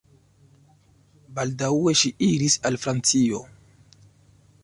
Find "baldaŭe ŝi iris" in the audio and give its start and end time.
1.39-2.57